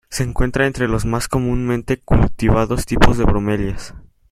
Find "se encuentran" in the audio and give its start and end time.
0.09-0.65